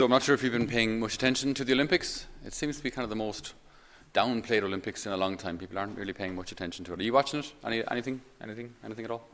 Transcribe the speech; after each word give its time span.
So 0.00 0.06
I'm 0.06 0.10
not 0.10 0.22
sure 0.22 0.34
if 0.34 0.42
you've 0.42 0.54
been 0.54 0.66
paying 0.66 0.98
much 0.98 1.14
attention 1.14 1.52
to 1.52 1.62
the 1.62 1.74
Olympics. 1.74 2.26
It 2.42 2.54
seems 2.54 2.78
to 2.78 2.82
be 2.82 2.90
kind 2.90 3.04
of 3.04 3.10
the 3.10 3.16
most 3.16 3.52
downplayed 4.14 4.62
Olympics 4.62 5.04
in 5.04 5.12
a 5.12 5.16
long 5.18 5.36
time. 5.36 5.58
People 5.58 5.78
aren't 5.78 5.98
really 5.98 6.14
paying 6.14 6.34
much 6.34 6.52
attention 6.52 6.86
to 6.86 6.94
it. 6.94 7.00
Are 7.00 7.02
you 7.02 7.12
watching 7.12 7.40
it? 7.40 7.52
Any, 7.62 7.86
anything? 7.90 8.22
Anything? 8.42 8.72
Anything 8.82 9.04
at 9.04 9.10
all? 9.10 9.28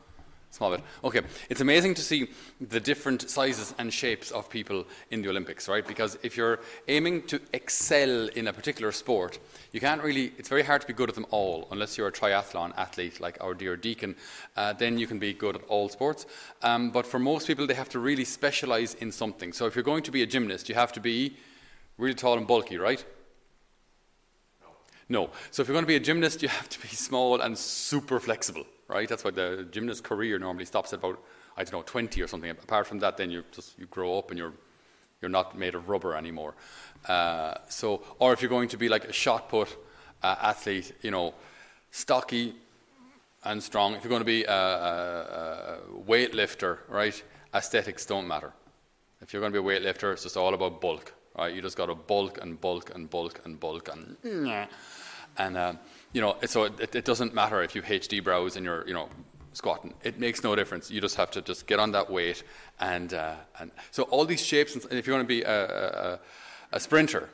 Small 0.49 0.71
bit. 0.71 0.81
Okay. 1.03 1.21
It's 1.49 1.61
amazing 1.61 1.93
to 1.95 2.01
see 2.01 2.29
the 2.59 2.79
different 2.79 3.29
sizes 3.29 3.75
and 3.77 3.93
shapes 3.93 4.31
of 4.31 4.49
people 4.49 4.85
in 5.11 5.21
the 5.21 5.29
Olympics, 5.29 5.67
right? 5.67 5.85
Because 5.85 6.17
if 6.23 6.37
you're 6.37 6.59
aiming 6.87 7.23
to 7.23 7.39
excel 7.53 8.27
in 8.29 8.47
a 8.47 8.53
particular 8.53 8.91
sport, 8.91 9.39
you 9.71 9.79
can't 9.79 10.01
really, 10.01 10.31
it's 10.37 10.49
very 10.49 10.63
hard 10.63 10.81
to 10.81 10.87
be 10.87 10.93
good 10.93 11.09
at 11.09 11.15
them 11.15 11.27
all 11.31 11.67
unless 11.69 11.97
you're 11.97 12.07
a 12.07 12.11
triathlon 12.11 12.73
athlete 12.77 13.19
like 13.19 13.37
our 13.41 13.53
dear 13.53 13.75
Deacon. 13.75 14.15
Uh, 14.55 14.73
then 14.73 14.97
you 14.97 15.05
can 15.05 15.19
be 15.19 15.33
good 15.33 15.57
at 15.57 15.63
all 15.67 15.89
sports. 15.89 16.25
Um, 16.63 16.91
but 16.91 17.05
for 17.05 17.19
most 17.19 17.45
people, 17.45 17.67
they 17.67 17.75
have 17.75 17.89
to 17.89 17.99
really 17.99 18.25
specialize 18.25 18.93
in 18.95 19.11
something. 19.11 19.53
So 19.53 19.65
if 19.65 19.75
you're 19.75 19.83
going 19.83 20.03
to 20.03 20.11
be 20.11 20.23
a 20.23 20.27
gymnast, 20.27 20.69
you 20.69 20.75
have 20.75 20.93
to 20.93 21.01
be 21.01 21.35
really 21.97 22.15
tall 22.15 22.37
and 22.37 22.47
bulky, 22.47 22.77
right? 22.77 23.05
No. 25.09 25.29
So 25.51 25.61
if 25.61 25.67
you're 25.67 25.73
going 25.73 25.85
to 25.85 25.87
be 25.87 25.95
a 25.95 25.99
gymnast, 25.99 26.41
you 26.41 26.49
have 26.49 26.69
to 26.69 26.81
be 26.81 26.89
small 26.89 27.41
and 27.41 27.57
super 27.57 28.19
flexible 28.19 28.65
right? 28.87 29.07
That's 29.07 29.23
why 29.23 29.31
the 29.31 29.67
gymnast 29.71 30.03
career 30.03 30.39
normally 30.39 30.65
stops 30.65 30.93
at 30.93 30.99
about, 30.99 31.19
I 31.55 31.63
don't 31.63 31.73
know, 31.73 31.81
20 31.83 32.21
or 32.21 32.27
something. 32.27 32.49
Apart 32.49 32.87
from 32.87 32.99
that, 32.99 33.17
then 33.17 33.31
you 33.31 33.43
just 33.51 33.77
you 33.77 33.85
grow 33.87 34.17
up 34.17 34.31
and 34.31 34.37
you're 34.37 34.53
you're 35.21 35.29
not 35.29 35.57
made 35.57 35.73
of 35.73 35.89
rubber 35.89 36.15
anymore. 36.15 36.53
Uh, 37.07 37.55
so, 37.69 38.03
or 38.19 38.33
if 38.33 38.41
you're 38.41 38.49
going 38.49 38.69
to 38.69 38.77
be 38.77 38.87
like 38.87 39.05
a 39.05 39.13
shot 39.13 39.49
put 39.49 39.75
uh, 40.21 40.35
athlete, 40.41 40.93
you 41.01 41.09
know, 41.09 41.33
stocky 41.89 42.53
and 43.43 43.61
strong. 43.63 43.95
If 43.95 44.03
you're 44.03 44.09
going 44.09 44.21
to 44.21 44.25
be 44.25 44.43
a, 44.43 44.53
a, 44.53 45.73
a 45.73 45.77
weightlifter, 46.07 46.79
right? 46.87 47.23
Aesthetics 47.53 48.05
don't 48.05 48.27
matter. 48.27 48.53
If 49.21 49.33
you're 49.33 49.39
going 49.39 49.51
to 49.53 49.59
be 49.59 49.67
a 49.67 49.79
weightlifter, 49.79 50.13
it's 50.13 50.21
just 50.21 50.37
all 50.37 50.53
about 50.53 50.79
bulk, 50.81 51.13
right? 51.37 51.53
You 51.53 51.61
just 51.61 51.77
got 51.77 51.87
to 51.87 51.95
bulk 51.95 52.39
and 52.41 52.59
bulk 52.59 52.91
and 52.93 53.09
bulk 53.09 53.41
and 53.45 53.59
bulk 53.59 53.89
and 53.91 54.17
and. 55.37 55.57
Uh, 55.57 55.73
you 56.13 56.21
know, 56.21 56.35
so 56.45 56.63
it, 56.63 56.95
it, 56.95 57.05
doesn't 57.05 57.33
matter 57.33 57.61
if 57.61 57.75
you 57.75 57.81
HD 57.81 58.23
brows 58.23 58.55
and 58.55 58.65
you're, 58.65 58.87
you 58.87 58.93
know, 58.93 59.09
squatting. 59.53 59.93
It 60.03 60.19
makes 60.19 60.43
no 60.43 60.55
difference. 60.55 60.89
You 60.89 61.01
just 61.01 61.15
have 61.15 61.29
to 61.31 61.41
just 61.41 61.67
get 61.67 61.79
on 61.79 61.91
that 61.91 62.09
weight. 62.09 62.43
And, 62.79 63.13
uh, 63.13 63.35
and 63.59 63.71
so 63.91 64.03
all 64.03 64.25
these 64.25 64.43
shapes, 64.43 64.73
and 64.75 64.93
if 64.93 65.05
you 65.05 65.13
want 65.13 65.23
to 65.23 65.27
be 65.27 65.43
a, 65.43 65.65
a, 65.65 66.19
a 66.71 66.79
sprinter, 66.79 67.29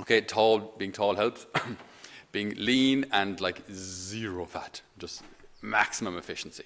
okay, 0.00 0.20
tall, 0.20 0.74
being 0.76 0.92
tall 0.92 1.14
helps. 1.14 1.46
being 2.32 2.54
lean 2.56 3.06
and 3.12 3.40
like 3.40 3.62
zero 3.72 4.44
fat, 4.44 4.82
just 4.98 5.22
maximum 5.62 6.16
efficiency. 6.16 6.64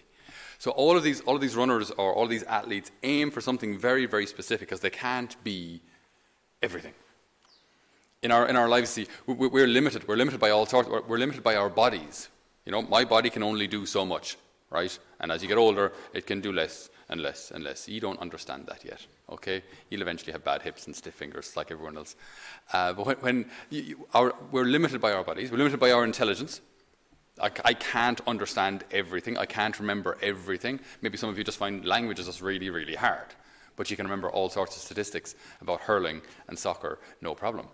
So 0.58 0.70
all 0.72 0.96
of 0.96 1.02
these, 1.02 1.20
all 1.22 1.34
of 1.34 1.40
these 1.40 1.56
runners 1.56 1.90
or 1.92 2.14
all 2.14 2.24
of 2.24 2.30
these 2.30 2.42
athletes 2.44 2.90
aim 3.02 3.30
for 3.30 3.40
something 3.40 3.78
very, 3.78 4.06
very 4.06 4.26
specific 4.26 4.68
because 4.68 4.80
they 4.80 4.90
can't 4.90 5.42
be 5.42 5.80
everything 6.64 6.94
in 8.24 8.30
our, 8.30 8.48
in 8.48 8.56
our 8.56 8.68
lives, 8.68 8.90
see, 8.90 9.06
we're 9.26 9.66
limited. 9.66 10.08
We're 10.08 10.16
limited 10.16 10.40
by 10.40 10.50
all 10.50 10.64
sorts. 10.64 10.88
We're 10.88 11.18
limited 11.18 11.42
by 11.44 11.56
our 11.56 11.68
bodies. 11.68 12.30
You 12.64 12.72
know, 12.72 12.80
my 12.80 13.04
body 13.04 13.28
can 13.28 13.42
only 13.42 13.66
do 13.66 13.84
so 13.84 14.06
much, 14.06 14.38
right? 14.70 14.98
And 15.20 15.30
as 15.30 15.42
you 15.42 15.48
get 15.48 15.58
older, 15.58 15.92
it 16.14 16.26
can 16.26 16.40
do 16.40 16.50
less 16.50 16.88
and 17.10 17.20
less 17.20 17.50
and 17.50 17.62
less. 17.62 17.86
You 17.86 18.00
don't 18.00 18.18
understand 18.20 18.66
that 18.68 18.82
yet, 18.82 19.06
okay? 19.28 19.62
You'll 19.90 20.00
eventually 20.00 20.32
have 20.32 20.42
bad 20.42 20.62
hips 20.62 20.86
and 20.86 20.96
stiff 20.96 21.12
fingers 21.12 21.54
like 21.54 21.70
everyone 21.70 21.98
else. 21.98 22.16
Uh, 22.72 22.94
but 22.94 23.06
when, 23.06 23.16
when 23.16 23.50
you, 23.68 23.82
you, 23.82 24.08
our, 24.14 24.34
we're 24.50 24.64
limited 24.64 25.02
by 25.02 25.12
our 25.12 25.22
bodies, 25.22 25.50
we're 25.50 25.58
limited 25.58 25.78
by 25.78 25.92
our 25.92 26.02
intelligence. 26.02 26.62
I, 27.38 27.50
I, 27.62 27.74
can't 27.74 28.22
understand 28.26 28.84
everything. 28.90 29.36
I 29.36 29.44
can't 29.44 29.78
remember 29.78 30.16
everything. 30.22 30.80
Maybe 31.02 31.18
some 31.18 31.28
of 31.28 31.36
you 31.36 31.44
just 31.44 31.58
find 31.58 31.84
languages 31.84 32.24
just 32.24 32.40
really, 32.40 32.70
really 32.70 32.94
hard. 32.94 33.34
But 33.76 33.90
you 33.90 33.96
can 33.96 34.06
remember 34.06 34.30
all 34.30 34.48
sorts 34.48 34.76
of 34.76 34.82
statistics 34.82 35.34
about 35.60 35.80
hurling 35.80 36.22
and 36.48 36.58
soccer, 36.58 36.98
no 37.20 37.34
problem. 37.34 37.66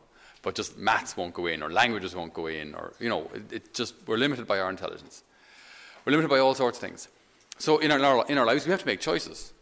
But 0.43 0.55
just 0.55 0.79
maths 0.79 1.17
won't 1.17 1.35
go 1.35 1.47
in 1.47 1.63
or 1.63 1.71
languages 1.71 2.15
won't 2.15 2.33
go 2.33 2.47
in 2.47 2.75
or 2.75 2.95
you 2.99 3.09
know 3.09 3.31
it, 3.35 3.53
it, 3.53 3.75
just 3.75 3.95
we're 4.07 4.17
limited 4.17 4.47
by 4.47 4.59
our 4.59 4.71
intelligence. 4.71 5.23
We're 6.05 6.13
limited 6.13 6.31
by 6.31 6.39
all 6.39 6.55
sorts 6.55 6.79
of 6.79 6.83
things. 6.83 7.09
So 7.59 7.79
in 7.79 7.91
our, 7.91 8.25
in 8.27 8.39
our 8.39 8.47
lives 8.47 8.65
we 8.65 8.71
have 8.71 8.81
to 8.81 8.87
make 8.87 9.01
choices. 9.01 9.53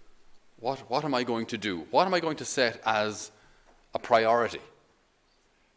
What, 0.60 0.78
what 0.91 1.04
am 1.04 1.15
i 1.15 1.25
going 1.25 1.47
to 1.47 1.59
do? 1.59 1.87
What 1.91 2.06
am 2.06 2.15
i 2.15 2.21
going 2.21 2.37
to 2.37 2.44
set 2.44 2.81
as 2.84 3.31
a 3.94 3.99
priority? 3.99 4.60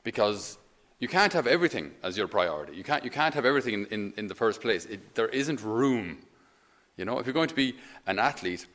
Because 0.04 0.58
you 1.00 1.08
can't 1.08 1.34
have 1.34 1.48
everything 1.48 1.92
as 2.04 2.18
your 2.18 2.28
priority. 2.28 2.76
You 2.76 2.84
can't, 2.84 3.04
you 3.04 3.10
can't 3.12 3.34
have 3.34 3.46
everything 3.46 3.74
in, 3.74 3.86
in, 3.88 4.14
in 4.18 4.28
the 4.28 4.36
first 4.36 4.62
place. 4.62 4.86
It, 4.86 5.16
there 5.16 5.30
isn't 5.30 5.62
room. 5.64 6.20
You 6.98 7.06
know 7.06 7.18
if 7.18 7.26
you're 7.26 7.34
going 7.34 7.50
to 7.50 7.56
be 7.56 7.76
an 8.06 8.20
athlete 8.20 8.68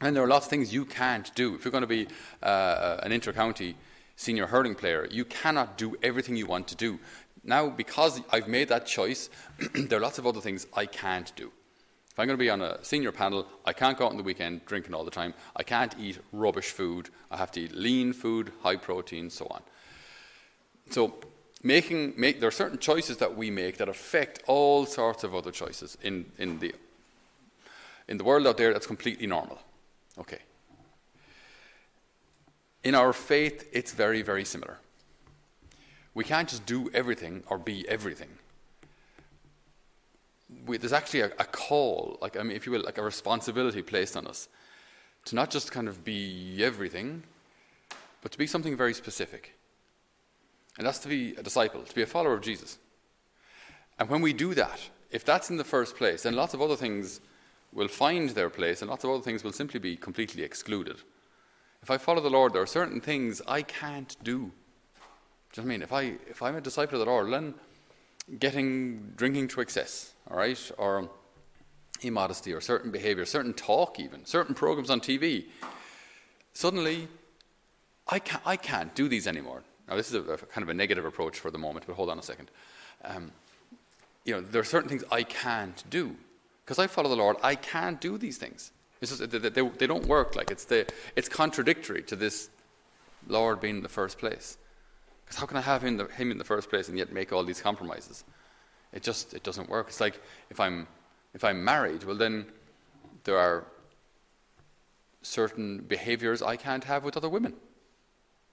and 0.00 0.16
there 0.16 0.22
are 0.22 0.28
lots 0.28 0.46
of 0.46 0.50
things 0.50 0.72
you 0.72 0.84
can't 0.84 1.34
do 1.34 1.54
if 1.54 1.64
you're 1.64 1.72
going 1.72 1.82
to 1.82 1.86
be 1.86 2.08
uh, 2.42 2.98
an 3.02 3.12
inter-county 3.12 3.76
senior 4.20 4.46
hurling 4.46 4.74
player, 4.74 5.08
you 5.10 5.24
cannot 5.24 5.78
do 5.78 5.96
everything 6.02 6.36
you 6.36 6.46
want 6.46 6.68
to 6.68 6.74
do. 6.74 6.98
Now, 7.42 7.70
because 7.70 8.20
I've 8.30 8.48
made 8.48 8.68
that 8.68 8.84
choice, 8.84 9.30
there 9.74 9.98
are 9.98 10.02
lots 10.02 10.18
of 10.18 10.26
other 10.26 10.42
things 10.42 10.66
I 10.74 10.84
can't 10.84 11.34
do. 11.36 11.50
If 12.10 12.18
I'm 12.18 12.26
going 12.26 12.36
to 12.36 12.44
be 12.44 12.50
on 12.50 12.60
a 12.60 12.84
senior 12.84 13.12
panel, 13.12 13.46
I 13.64 13.72
can't 13.72 13.96
go 13.96 14.04
out 14.04 14.10
on 14.10 14.18
the 14.18 14.22
weekend 14.22 14.66
drinking 14.66 14.92
all 14.92 15.04
the 15.04 15.10
time. 15.10 15.32
I 15.56 15.62
can't 15.62 15.94
eat 15.98 16.18
rubbish 16.32 16.70
food. 16.70 17.08
I 17.30 17.38
have 17.38 17.50
to 17.52 17.60
eat 17.60 17.72
lean 17.72 18.12
food, 18.12 18.52
high 18.62 18.76
protein, 18.76 19.30
so 19.30 19.46
on. 19.50 19.62
So, 20.90 21.14
making, 21.62 22.14
make, 22.18 22.40
there 22.40 22.48
are 22.48 22.52
certain 22.52 22.78
choices 22.78 23.16
that 23.18 23.36
we 23.36 23.50
make 23.50 23.78
that 23.78 23.88
affect 23.88 24.42
all 24.46 24.84
sorts 24.84 25.24
of 25.24 25.34
other 25.34 25.50
choices 25.50 25.96
in, 26.02 26.30
in, 26.36 26.58
the, 26.58 26.74
in 28.06 28.18
the 28.18 28.24
world 28.24 28.46
out 28.46 28.58
there 28.58 28.74
that's 28.74 28.86
completely 28.86 29.26
normal. 29.26 29.60
Okay. 30.18 30.38
In 32.82 32.94
our 32.94 33.12
faith, 33.12 33.68
it's 33.72 33.92
very, 33.92 34.22
very 34.22 34.44
similar. 34.44 34.78
We 36.14 36.24
can't 36.24 36.48
just 36.48 36.66
do 36.66 36.90
everything 36.92 37.44
or 37.48 37.58
be 37.58 37.88
everything. 37.88 38.30
We, 40.66 40.78
there's 40.78 40.92
actually 40.92 41.20
a, 41.20 41.26
a, 41.38 41.44
call, 41.44 42.18
like 42.20 42.36
I 42.36 42.42
mean, 42.42 42.56
if 42.56 42.66
you 42.66 42.72
will, 42.72 42.82
like 42.82 42.98
a 42.98 43.02
responsibility 43.02 43.82
placed 43.82 44.16
on 44.16 44.26
us 44.26 44.48
to 45.26 45.36
not 45.36 45.50
just 45.50 45.70
kind 45.70 45.88
of 45.88 46.04
be 46.04 46.64
everything, 46.64 47.22
but 48.22 48.32
to 48.32 48.38
be 48.38 48.46
something 48.46 48.76
very 48.76 48.94
specific. 48.94 49.54
And 50.76 50.86
that's 50.86 50.98
to 51.00 51.08
be 51.08 51.34
a 51.36 51.42
disciple, 51.42 51.82
to 51.82 51.94
be 51.94 52.02
a 52.02 52.06
follower 52.06 52.34
of 52.34 52.40
Jesus. 52.40 52.78
And 53.98 54.08
when 54.08 54.22
we 54.22 54.32
do 54.32 54.54
that, 54.54 54.80
if 55.10 55.24
that's 55.24 55.50
in 55.50 55.56
the 55.56 55.64
first 55.64 55.96
place, 55.96 56.22
then 56.22 56.34
lots 56.34 56.54
of 56.54 56.62
other 56.62 56.76
things 56.76 57.20
will 57.72 57.88
find 57.88 58.30
their 58.30 58.50
place, 58.50 58.82
and 58.82 58.90
lots 58.90 59.04
of 59.04 59.10
other 59.10 59.22
things 59.22 59.44
will 59.44 59.52
simply 59.52 59.80
be 59.80 59.96
completely 59.96 60.42
excluded. 60.42 60.96
If 61.82 61.90
I 61.90 61.98
follow 61.98 62.20
the 62.20 62.30
Lord, 62.30 62.52
there 62.52 62.62
are 62.62 62.66
certain 62.66 63.00
things 63.00 63.40
I 63.46 63.62
can't 63.62 64.16
do. 64.22 64.32
Do 64.32 64.36
you 64.36 64.42
know 64.42 64.52
what 65.52 65.60
I 65.62 65.64
mean? 65.64 65.82
If, 65.82 65.92
I, 65.92 66.02
if 66.28 66.42
I'm 66.42 66.56
a 66.56 66.60
disciple 66.60 67.00
of 67.00 67.06
the 67.06 67.10
Lord, 67.10 67.32
then 67.32 67.54
getting, 68.38 69.12
drinking 69.16 69.48
to 69.48 69.60
excess, 69.60 70.12
all 70.30 70.36
right, 70.36 70.70
or 70.78 71.08
immodesty, 72.02 72.52
or 72.52 72.60
certain 72.60 72.90
behavior, 72.90 73.24
certain 73.24 73.52
talk 73.52 73.98
even, 73.98 74.24
certain 74.26 74.54
programs 74.54 74.90
on 74.90 75.00
TV, 75.00 75.46
suddenly 76.52 77.08
I 78.08 78.18
can't, 78.18 78.42
I 78.46 78.56
can't 78.56 78.94
do 78.94 79.08
these 79.08 79.26
anymore. 79.26 79.62
Now, 79.88 79.96
this 79.96 80.08
is 80.08 80.14
a, 80.14 80.20
a 80.20 80.36
kind 80.36 80.62
of 80.62 80.68
a 80.68 80.74
negative 80.74 81.04
approach 81.04 81.38
for 81.38 81.50
the 81.50 81.58
moment, 81.58 81.86
but 81.86 81.94
hold 81.94 82.10
on 82.10 82.18
a 82.18 82.22
second. 82.22 82.50
Um, 83.04 83.32
you 84.24 84.34
know, 84.34 84.40
there 84.40 84.60
are 84.60 84.64
certain 84.64 84.88
things 84.88 85.04
I 85.10 85.22
can't 85.22 85.82
do. 85.88 86.16
Because 86.70 86.84
I 86.84 86.86
follow 86.86 87.08
the 87.08 87.16
Lord, 87.16 87.36
I 87.42 87.56
can't 87.56 88.00
do 88.00 88.16
these 88.16 88.38
things. 88.38 88.70
It's 89.00 89.18
just, 89.18 89.28
they, 89.28 89.38
they, 89.40 89.68
they 89.68 89.88
don't 89.88 90.06
work. 90.06 90.36
Like 90.36 90.52
it's, 90.52 90.66
the, 90.66 90.86
it's 91.16 91.28
contradictory 91.28 92.00
to 92.02 92.14
this 92.14 92.48
Lord 93.26 93.60
being 93.60 93.78
in 93.78 93.82
the 93.82 93.88
first 93.88 94.18
place. 94.18 94.56
Because 95.24 95.40
how 95.40 95.46
can 95.46 95.56
I 95.56 95.62
have 95.62 95.82
him, 95.82 95.96
the, 95.96 96.06
him 96.06 96.30
in 96.30 96.38
the 96.38 96.44
first 96.44 96.70
place 96.70 96.88
and 96.88 96.96
yet 96.96 97.12
make 97.12 97.32
all 97.32 97.42
these 97.42 97.60
compromises? 97.60 98.22
It 98.92 99.02
just 99.02 99.34
it 99.34 99.42
doesn't 99.42 99.68
work. 99.68 99.88
It's 99.88 100.00
like 100.00 100.22
if 100.48 100.60
I'm 100.60 100.86
if 101.34 101.42
I'm 101.42 101.64
married, 101.64 102.04
well 102.04 102.14
then 102.14 102.46
there 103.24 103.36
are 103.36 103.64
certain 105.22 105.78
behaviors 105.78 106.40
I 106.40 106.54
can't 106.54 106.84
have 106.84 107.02
with 107.02 107.16
other 107.16 107.28
women, 107.28 107.54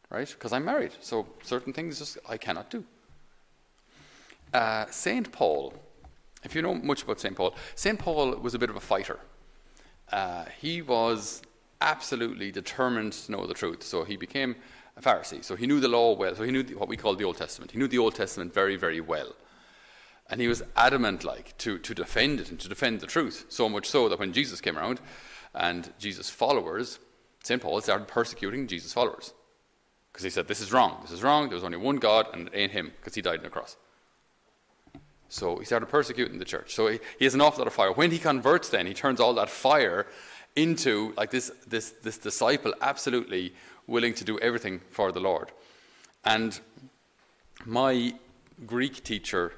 right? 0.10 0.28
Because 0.28 0.54
I'm 0.54 0.66
married, 0.66 0.94
so 1.02 1.28
certain 1.44 1.72
things 1.72 2.00
just 2.00 2.18
I 2.28 2.38
cannot 2.38 2.72
do. 2.72 2.84
Uh, 4.52 4.88
Saint 4.90 5.32
Paul, 5.32 5.76
if 6.44 6.56
you 6.56 6.62
know 6.62 6.76
much 6.76 7.04
about 7.04 7.20
Saint 7.20 7.36
Paul, 7.36 7.56
Saint 7.76 8.00
Paul 8.00 8.36
was 8.36 8.54
a 8.54 8.60
bit 8.60 8.70
of 8.70 8.76
a 8.76 8.82
fighter. 8.82 9.20
Uh, 10.12 10.46
he 10.60 10.82
was 10.82 11.42
absolutely 11.82 12.52
determined 12.52 13.14
to 13.14 13.32
know 13.32 13.46
the 13.46 13.54
truth. 13.54 13.84
So 13.84 14.04
he 14.04 14.18
became 14.18 14.56
a 14.96 15.02
Pharisee. 15.02 15.44
So 15.44 15.56
he 15.56 15.68
knew 15.68 15.80
the 15.80 15.88
law 15.88 16.16
well. 16.16 16.36
So 16.36 16.44
he 16.44 16.52
knew 16.52 16.64
the, 16.64 16.76
what 16.76 16.90
we 16.90 16.98
call 16.98 17.16
the 17.16 17.24
Old 17.24 17.38
Testament. 17.38 17.72
He 17.72 17.78
knew 17.78 17.88
the 17.88 18.00
Old 18.00 18.16
Testament 18.16 18.54
very, 18.54 18.76
very 18.76 19.02
well. 19.02 19.36
And 20.30 20.42
he 20.42 20.48
was 20.48 20.64
adamant, 20.76 21.24
like, 21.24 21.58
to, 21.60 21.78
to 21.80 21.94
defend 21.94 22.42
it 22.42 22.50
and 22.50 22.60
to 22.60 22.68
defend 22.68 23.00
the 23.00 23.08
truth. 23.08 23.46
So 23.50 23.70
much 23.70 23.88
so 23.88 24.10
that 24.10 24.20
when 24.20 24.34
Jesus 24.34 24.60
came 24.60 24.78
around 24.78 25.00
and 25.54 25.94
Jesus' 26.00 26.30
followers, 26.30 27.00
St. 27.44 27.62
Paul 27.62 27.80
started 27.82 28.08
persecuting 28.08 28.68
Jesus' 28.68 28.92
followers. 28.92 29.34
Because 30.12 30.24
he 30.24 30.30
said, 30.30 30.48
This 30.48 30.60
is 30.60 30.74
wrong. 30.74 31.00
This 31.02 31.12
is 31.12 31.24
wrong. 31.24 31.50
There's 31.50 31.64
only 31.64 31.78
one 31.78 31.98
God, 31.98 32.28
and 32.34 32.48
it 32.48 32.56
ain't 32.56 32.72
him, 32.72 32.92
because 32.98 33.16
he 33.16 33.22
died 33.22 33.40
on 33.40 33.44
the 33.44 33.50
cross. 33.50 33.78
So 35.30 35.58
he 35.58 35.66
started 35.66 35.88
persecuting 35.88 36.40
the 36.40 36.46
church. 36.46 36.74
So 36.74 36.88
he, 36.88 37.00
he 37.20 37.26
has 37.26 37.34
an 37.34 37.42
awful 37.42 37.60
lot 37.60 37.68
of 37.68 37.74
fire. 37.74 37.92
When 37.92 38.12
he 38.12 38.20
converts, 38.20 38.70
then 38.70 38.86
he 38.86 38.94
turns 38.94 39.20
all 39.20 39.34
that 39.36 39.50
fire 39.50 40.08
into 40.56 41.14
like 41.18 41.32
this, 41.32 41.52
this, 41.68 41.92
this 42.04 42.18
disciple 42.18 42.74
absolutely 42.82 43.54
willing 43.86 44.14
to 44.16 44.24
do 44.24 44.40
everything 44.40 44.82
for 44.90 45.12
the 45.12 45.20
Lord. 45.20 45.52
And 46.26 46.60
my 47.66 48.14
Greek 48.66 49.04
teacher 49.04 49.54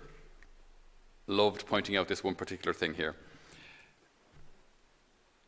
loved 1.28 1.66
pointing 1.66 1.96
out 1.96 2.08
this 2.08 2.24
one 2.24 2.36
particular 2.36 2.74
thing 2.74 2.96
here. 2.96 3.16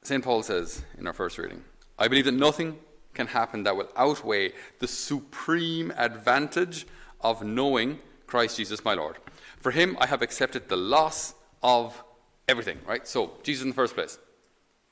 St. 0.03 0.23
Paul 0.23 0.41
says 0.43 0.83
in 0.97 1.05
our 1.05 1.13
first 1.13 1.37
reading, 1.37 1.63
I 1.99 2.07
believe 2.07 2.25
that 2.25 2.33
nothing 2.33 2.79
can 3.13 3.27
happen 3.27 3.63
that 3.63 3.75
will 3.75 3.89
outweigh 3.95 4.53
the 4.79 4.87
supreme 4.87 5.91
advantage 5.97 6.87
of 7.19 7.43
knowing 7.43 7.99
Christ 8.25 8.57
Jesus 8.57 8.85
my 8.85 8.93
Lord. 8.93 9.17
For 9.61 9.71
him, 9.71 9.97
I 9.99 10.07
have 10.07 10.21
accepted 10.21 10.67
the 10.67 10.75
loss 10.75 11.35
of 11.61 12.03
everything, 12.47 12.79
right? 12.85 13.07
So, 13.07 13.33
Jesus 13.43 13.63
in 13.63 13.69
the 13.69 13.75
first 13.75 13.93
place. 13.93 14.17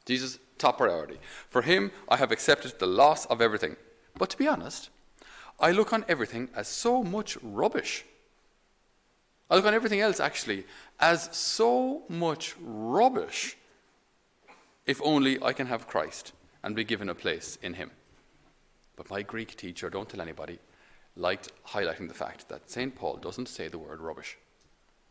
Jesus, 0.06 0.40
top 0.58 0.78
priority. 0.78 1.18
For 1.50 1.64
him, 1.64 1.92
I 2.08 2.18
have 2.18 2.32
accepted 2.32 2.78
the 2.78 2.88
loss 2.88 3.26
of 3.26 3.42
everything. 3.42 3.76
But 4.18 4.30
to 4.30 4.38
be 4.38 4.48
honest, 4.48 4.90
I 5.60 5.72
look 5.72 5.92
on 5.92 6.06
everything 6.08 6.50
as 6.56 6.68
so 6.68 7.04
much 7.04 7.38
rubbish. 7.42 8.06
I 9.50 9.56
look 9.56 9.66
on 9.66 9.74
everything 9.74 10.02
else, 10.02 10.20
actually, 10.20 10.66
as 11.00 11.36
so 11.36 12.04
much 12.08 12.56
rubbish 12.62 13.58
if 14.86 15.02
only 15.04 15.42
I 15.42 15.54
can 15.54 15.68
have 15.68 15.88
Christ 15.88 16.34
and 16.64 16.76
be 16.76 16.84
given 16.84 17.10
a 17.10 17.16
place 17.16 17.58
in 17.62 17.76
him. 17.76 17.92
But 18.96 19.10
my 19.10 19.22
Greek 19.22 19.56
teacher, 19.56 19.90
don't 19.90 20.10
tell 20.10 20.22
anybody, 20.22 20.60
liked 21.16 21.52
highlighting 21.68 22.08
the 22.08 22.14
fact 22.14 22.50
that 22.50 22.70
St. 22.70 22.96
Paul 22.96 23.18
doesn't 23.18 23.50
say 23.50 23.68
the 23.68 23.78
word 23.78 24.02
rubbish. 24.02 24.38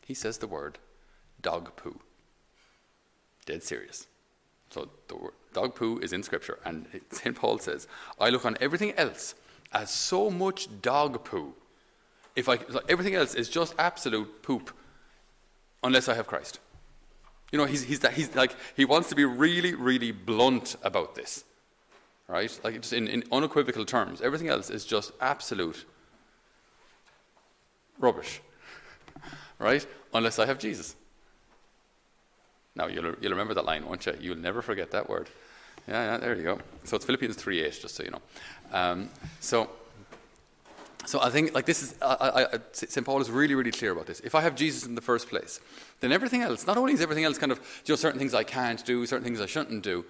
He 0.09 0.15
says 0.15 0.39
the 0.39 0.47
word 0.47 0.79
dog 1.43 1.77
poo. 1.77 2.01
Dead 3.45 3.63
serious. 3.63 4.07
So 4.71 4.89
the 5.07 5.17
word 5.17 5.35
dog 5.53 5.75
poo 5.75 5.99
is 5.99 6.15
in 6.15 6.23
Scripture, 6.23 6.59
and 6.65 6.87
St. 7.11 7.37
Paul 7.41 7.59
says, 7.59 7.87
I 8.19 8.31
look 8.31 8.47
on 8.47 8.57
everything 8.59 8.95
else 8.97 9.35
as 9.71 9.91
so 9.91 10.31
much 10.31 10.81
dog 10.81 11.25
poo. 11.25 11.53
If 12.35 12.49
I, 12.49 12.59
everything 12.89 13.15
else 13.15 13.35
is 13.35 13.51
just 13.51 13.75
absolute 13.79 14.43
poop, 14.43 14.71
unless 15.85 16.09
I 16.09 16.15
have 16.15 16.27
Christ. 16.27 16.59
You 17.53 17.59
know, 17.59 17.67
he's, 17.67 17.85
he's, 17.85 18.07
he's 18.09 18.35
like, 18.35 18.57
he 18.77 18.87
wants 18.87 19.11
to 19.11 19.15
be 19.15 19.27
really, 19.27 19.75
really 19.75 20.11
blunt 20.11 20.77
about 20.83 21.17
this. 21.17 21.45
Right? 22.29 22.59
Like, 22.65 22.77
just 22.77 22.95
in, 22.95 23.09
in 23.09 23.25
unequivocal 23.31 23.85
terms. 23.85 24.23
Everything 24.23 24.49
else 24.49 24.71
is 24.71 24.87
just 24.87 25.13
absolute 25.21 25.85
rubbish. 27.99 28.41
Right? 29.59 29.87
Unless 30.15 30.39
I 30.39 30.47
have 30.47 30.59
Jesus. 30.59 30.95
Now, 32.77 32.87
you'll, 32.87 33.15
you'll 33.21 33.33
remember 33.33 33.55
that 33.55 33.65
line, 33.65 33.85
won't 33.87 34.07
you? 34.07 34.15
You'll 34.21 34.37
never 34.37 34.63
forget 34.63 34.93
that 34.93 35.09
word. 35.09 35.29
Yeah, 35.89 36.13
yeah, 36.13 36.19
there 36.19 36.37
you 36.37 36.43
go. 36.43 36.59
So 36.85 36.97
it's 36.97 37.05
Philippians 37.05 37.37
3 37.37 37.61
8, 37.61 37.79
just 37.81 37.95
so 37.97 38.03
you 38.05 38.11
know. 38.11 38.23
Um, 38.73 39.09
so, 39.41 39.71
so 41.07 41.21
I 41.23 41.31
think 41.31 41.55
like 41.55 41.65
this 41.65 41.83
is 41.83 41.95
I, 42.03 42.47
I, 42.53 42.59
St. 42.73 43.05
Paul 43.05 43.23
is 43.23 43.31
really 43.31 43.55
really 43.55 43.71
clear 43.71 43.93
about 43.93 44.07
this. 44.07 44.21
If 44.21 44.35
I 44.35 44.43
have 44.43 44.55
Jesus 44.55 44.85
in 44.85 44.95
the 44.95 45.01
first 45.01 45.31
place, 45.31 45.61
then 46.01 46.13
everything 46.13 46.43
else, 46.43 46.67
not 46.67 46.77
only 46.77 46.93
is 46.93 47.01
everything 47.01 47.25
else 47.25 47.39
kind 47.39 47.51
of 47.51 47.59
you 47.87 47.93
know 47.93 47.97
certain 47.97 48.19
things 48.19 48.35
I 48.35 48.45
can't 48.45 48.85
do, 48.85 49.07
certain 49.07 49.25
things 49.25 49.41
I 49.41 49.47
shouldn't 49.47 49.83
do. 49.83 50.05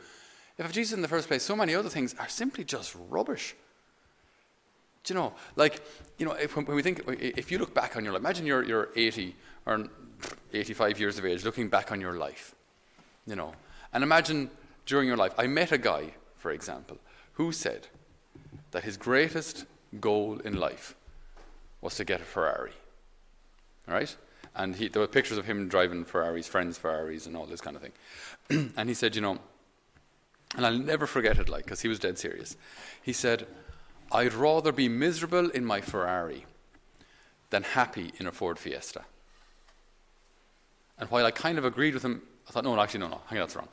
If 0.57 0.61
I 0.61 0.63
have 0.65 0.73
Jesus 0.73 0.95
in 0.95 1.03
the 1.03 1.09
first 1.09 1.29
place, 1.29 1.45
so 1.45 1.55
many 1.55 1.77
other 1.77 1.89
things 1.89 2.17
are 2.19 2.29
simply 2.29 2.65
just 2.65 2.97
rubbish. 3.09 3.55
Do 5.05 5.15
you 5.15 5.21
know, 5.21 5.33
like 5.57 5.83
you 6.19 6.27
know, 6.27 6.33
if, 6.33 6.57
when 6.57 6.67
we 6.67 6.83
think, 6.83 7.03
if 7.09 7.51
you 7.51 7.59
look 7.59 7.75
back 7.75 7.97
on 7.97 8.05
your 8.05 8.13
life, 8.13 8.21
imagine 8.21 8.47
you're 8.47 8.65
you're 8.65 8.89
80 8.95 9.35
or 9.67 9.87
85 10.53 10.99
years 10.99 11.19
of 11.19 11.25
age, 11.25 11.45
looking 11.45 11.69
back 11.69 11.93
on 11.93 12.01
your 12.01 12.15
life, 12.15 12.55
you 13.27 13.37
know, 13.37 13.55
and 13.93 14.03
imagine 14.03 14.51
during 14.87 15.07
your 15.07 15.17
life. 15.17 15.33
I 15.39 15.47
met 15.47 15.73
a 15.73 15.79
guy, 15.79 16.15
for 16.37 16.51
example, 16.51 16.99
who 17.35 17.53
said 17.53 17.87
that 18.73 18.85
his 18.85 18.97
greatest 18.97 19.65
goal 20.01 20.39
in 20.45 20.59
life 20.59 20.95
was 21.81 21.95
to 21.97 22.05
get 22.05 22.21
a 22.21 22.25
Ferrari. 22.25 22.73
Right? 23.87 24.15
And 24.55 24.77
he, 24.77 24.89
there 24.89 25.01
were 25.01 25.09
pictures 25.09 25.39
of 25.39 25.47
him 25.47 25.69
driving 25.69 26.05
Ferraris, 26.05 26.49
friends' 26.49 26.79
Ferraris, 26.79 27.27
and 27.27 27.37
all 27.37 27.47
this 27.47 27.61
kind 27.61 27.77
of 27.77 27.83
thing. 27.83 28.73
and 28.77 28.89
he 28.89 28.95
said, 28.95 29.15
you 29.15 29.23
know, 29.23 29.39
and 30.57 30.67
I'll 30.67 30.79
never 30.79 31.07
forget 31.07 31.39
it, 31.39 31.49
like, 31.49 31.65
because 31.65 31.83
he 31.83 31.89
was 31.89 31.99
dead 31.99 32.19
serious. 32.19 32.57
He 33.03 33.13
said, 33.13 33.47
I'd 34.11 34.35
rather 34.35 34.73
be 34.73 34.89
miserable 34.89 35.51
in 35.51 35.65
my 35.65 35.81
Ferrari 35.81 36.47
than 37.51 37.63
happy 37.63 38.13
in 38.19 38.27
a 38.27 38.33
Ford 38.33 38.59
Fiesta. 38.59 39.05
And 40.99 41.11
while 41.11 41.27
I 41.27 41.31
kind 41.31 41.59
of 41.59 41.65
agreed 41.65 41.95
with 41.95 42.05
him, 42.05 42.23
I 42.49 42.53
thought, 42.53 42.65
no, 42.65 42.75
no 42.75 42.81
actually, 42.81 43.01
no, 43.01 43.09
no, 43.09 43.21
hang 43.27 43.39
on, 43.39 43.43
that's 43.45 43.57
wrong. 43.57 43.69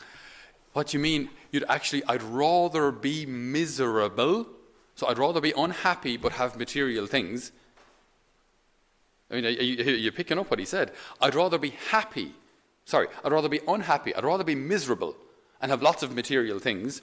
What 0.73 0.87
do 0.87 0.97
you 0.97 1.01
mean, 1.01 1.29
you'd 1.51 1.63
actually, 1.69 2.03
I'd 2.05 2.21
rather 2.21 2.91
be 2.91 3.25
miserable, 3.25 4.47
so 4.95 5.07
I'd 5.07 5.17
rather 5.17 5.39
be 5.39 5.53
unhappy 5.57 6.17
but 6.17 6.33
have 6.33 6.57
material 6.57 7.07
things. 7.07 7.51
I 9.31 9.41
mean, 9.41 9.55
you're 9.57 10.11
picking 10.11 10.37
up 10.37 10.49
what 10.49 10.59
he 10.59 10.65
said. 10.65 10.91
I'd 11.21 11.33
rather 11.33 11.57
be 11.57 11.71
happy. 11.89 12.33
Sorry, 12.83 13.07
I'd 13.23 13.31
rather 13.31 13.49
be 13.49 13.61
unhappy. 13.67 14.13
I'd 14.13 14.23
rather 14.23 14.43
be 14.43 14.55
miserable 14.55 15.15
and 15.61 15.71
have 15.71 15.81
lots 15.81 16.03
of 16.03 16.13
material 16.13 16.59
things 16.59 17.01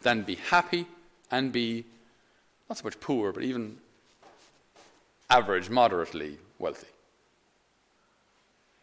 than 0.00 0.22
be 0.22 0.36
happy 0.36 0.86
and 1.30 1.52
be 1.52 1.84
not 2.68 2.78
so 2.78 2.84
much 2.84 2.98
poor, 3.00 3.32
but 3.32 3.42
even 3.42 3.78
average, 5.30 5.70
moderately 5.70 6.38
wealthy 6.58 6.88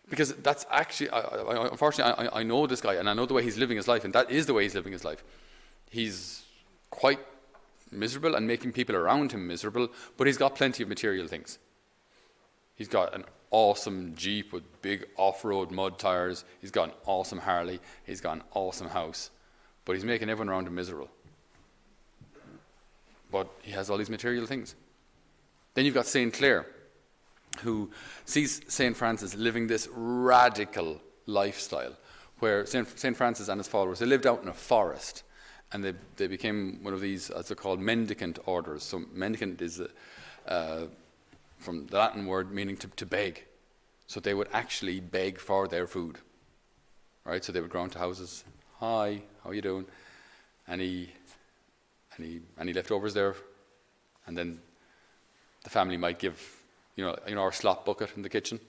because 0.09 0.33
that's 0.35 0.65
actually, 0.71 1.09
I, 1.09 1.19
I, 1.19 1.67
unfortunately, 1.69 2.27
I, 2.27 2.39
I, 2.39 2.43
know 2.43 2.65
this 2.67 2.81
guy 2.81 2.95
and 2.95 3.09
I 3.09 3.13
know 3.13 3.25
the 3.25 3.33
way 3.33 3.43
he's 3.43 3.57
living 3.57 3.77
his 3.77 3.87
life, 3.87 4.03
and 4.03 4.13
that 4.13 4.31
is 4.31 4.45
the 4.45 4.53
way 4.53 4.63
he's 4.63 4.75
living 4.75 4.91
his 4.91 5.05
life. 5.05 5.23
He's 5.89 6.43
quite 6.89 7.19
miserable 7.91 8.35
and 8.35 8.47
making 8.47 8.71
people 8.71 8.95
around 8.95 9.31
him 9.31 9.47
miserable, 9.47 9.89
but 10.17 10.27
he's 10.27 10.37
got 10.37 10.55
plenty 10.55 10.83
of 10.83 10.89
material 10.89 11.27
things. 11.27 11.59
He's 12.75 12.87
got 12.87 13.13
an 13.13 13.25
awesome 13.51 14.15
Jeep 14.15 14.51
with 14.51 14.81
big 14.81 15.05
off 15.15 15.43
road 15.45 15.71
mud 15.71 15.99
tires, 15.99 16.43
he's 16.61 16.71
got 16.71 16.89
an 16.89 16.95
awesome 17.05 17.39
Harley, 17.39 17.79
he's 18.05 18.21
got 18.21 18.37
an 18.37 18.43
awesome 18.53 18.89
house, 18.89 19.29
but 19.85 19.93
he's 19.93 20.05
making 20.05 20.29
everyone 20.29 20.49
around 20.49 20.67
him 20.67 20.75
miserable. 20.75 21.09
But 23.31 23.47
he 23.61 23.71
has 23.71 23.89
all 23.89 23.97
these 23.97 24.09
material 24.09 24.45
things. 24.45 24.75
Then 25.73 25.85
you've 25.85 25.93
got 25.93 26.07
St. 26.07 26.33
Clare, 26.33 26.65
who 27.61 27.91
sees 28.25 28.61
St. 28.67 28.95
Francis 28.95 29.35
living 29.35 29.67
this 29.67 29.87
radical 29.91 31.01
lifestyle 31.25 31.95
where 32.39 32.65
St. 32.65 33.15
Francis 33.15 33.49
and 33.49 33.59
his 33.59 33.67
followers, 33.67 33.99
they 33.99 34.05
lived 34.05 34.25
out 34.25 34.41
in 34.41 34.47
a 34.47 34.53
forest 34.53 35.23
and 35.71 35.83
they, 35.83 35.93
they 36.15 36.27
became 36.27 36.79
one 36.81 36.93
of 36.93 37.01
these, 37.01 37.29
as 37.29 37.47
they're 37.47 37.55
called, 37.55 37.79
mendicant 37.79 38.39
orders. 38.45 38.83
So, 38.83 39.03
mendicant 39.13 39.61
is 39.61 39.81
uh, 40.47 40.85
from 41.59 41.85
the 41.87 41.97
Latin 41.97 42.25
word 42.25 42.51
meaning 42.51 42.75
to, 42.77 42.87
to 42.87 43.05
beg. 43.05 43.45
So, 44.07 44.19
they 44.19 44.33
would 44.33 44.47
actually 44.51 44.99
beg 44.99 45.37
for 45.37 45.67
their 45.67 45.85
food. 45.85 46.17
Right? 47.23 47.43
So, 47.45 47.51
they 47.51 47.61
would 47.61 47.69
go 47.69 47.83
into 47.83 47.99
houses, 47.99 48.43
Hi, 48.79 49.21
how 49.43 49.51
are 49.51 49.53
you 49.53 49.61
doing? 49.61 49.85
Any, 50.67 51.13
any, 52.19 52.41
any 52.59 52.73
leftovers 52.73 53.13
there? 53.13 53.35
And 54.27 54.37
then 54.37 54.59
the 55.63 55.69
family 55.69 55.97
might 55.97 56.19
give 56.19 56.59
you 56.99 57.05
know, 57.05 57.15
you 57.25 57.35
know 57.35 57.41
our 57.41 57.53
slop 57.53 57.85
bucket 57.85 58.11
in 58.17 58.23
the 58.23 58.29
kitchen? 58.29 58.59